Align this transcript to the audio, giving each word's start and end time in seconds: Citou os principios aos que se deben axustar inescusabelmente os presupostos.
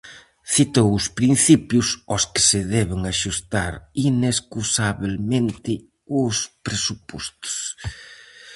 Citou 0.55 0.89
os 0.99 1.05
principios 1.17 1.87
aos 2.11 2.23
que 2.31 2.41
se 2.49 2.61
deben 2.75 3.01
axustar 3.13 3.73
inescusabelmente 4.09 5.73
os 6.23 6.35
presupostos. 6.65 7.55